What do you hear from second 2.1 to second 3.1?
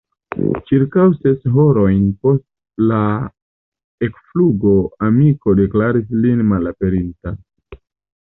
post la